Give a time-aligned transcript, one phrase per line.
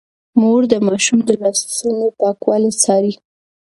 [0.39, 3.13] مور د ماشوم د لاسونو پاکوالی څاري.